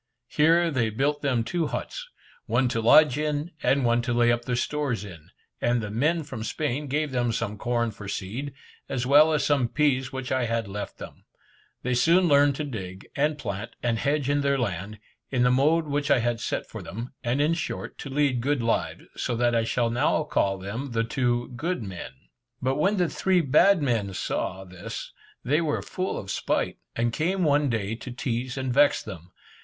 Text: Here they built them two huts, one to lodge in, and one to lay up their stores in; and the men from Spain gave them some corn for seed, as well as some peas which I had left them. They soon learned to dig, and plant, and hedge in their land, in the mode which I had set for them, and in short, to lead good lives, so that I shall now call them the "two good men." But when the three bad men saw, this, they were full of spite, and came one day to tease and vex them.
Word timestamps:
Here 0.29 0.71
they 0.71 0.89
built 0.89 1.21
them 1.21 1.43
two 1.43 1.67
huts, 1.67 2.09
one 2.47 2.67
to 2.69 2.81
lodge 2.81 3.19
in, 3.19 3.51
and 3.61 3.85
one 3.85 4.01
to 4.01 4.13
lay 4.13 4.31
up 4.31 4.45
their 4.45 4.55
stores 4.55 5.05
in; 5.05 5.29
and 5.61 5.79
the 5.79 5.91
men 5.91 6.23
from 6.23 6.43
Spain 6.43 6.87
gave 6.87 7.11
them 7.11 7.31
some 7.31 7.55
corn 7.55 7.91
for 7.91 8.07
seed, 8.07 8.51
as 8.89 9.05
well 9.05 9.31
as 9.31 9.45
some 9.45 9.67
peas 9.67 10.11
which 10.11 10.31
I 10.31 10.45
had 10.45 10.67
left 10.67 10.97
them. 10.97 11.25
They 11.83 11.93
soon 11.93 12.27
learned 12.27 12.55
to 12.55 12.63
dig, 12.63 13.05
and 13.15 13.37
plant, 13.37 13.75
and 13.83 13.99
hedge 13.99 14.27
in 14.27 14.41
their 14.41 14.57
land, 14.57 14.97
in 15.29 15.43
the 15.43 15.51
mode 15.51 15.85
which 15.85 16.09
I 16.09 16.17
had 16.17 16.39
set 16.39 16.65
for 16.67 16.81
them, 16.81 17.13
and 17.23 17.39
in 17.39 17.53
short, 17.53 17.99
to 17.99 18.09
lead 18.09 18.41
good 18.41 18.63
lives, 18.63 19.03
so 19.17 19.35
that 19.35 19.53
I 19.53 19.63
shall 19.63 19.91
now 19.91 20.23
call 20.23 20.57
them 20.57 20.93
the 20.93 21.03
"two 21.03 21.49
good 21.55 21.83
men." 21.83 22.13
But 22.59 22.77
when 22.77 22.97
the 22.97 23.07
three 23.07 23.41
bad 23.41 23.83
men 23.83 24.15
saw, 24.15 24.63
this, 24.63 25.11
they 25.45 25.61
were 25.61 25.83
full 25.83 26.17
of 26.17 26.31
spite, 26.31 26.79
and 26.95 27.13
came 27.13 27.43
one 27.43 27.69
day 27.69 27.93
to 27.93 28.09
tease 28.09 28.57
and 28.57 28.73
vex 28.73 29.03
them. 29.03 29.31